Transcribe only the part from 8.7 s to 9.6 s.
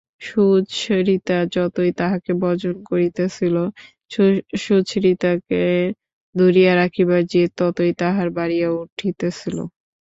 উঠিতেছিল।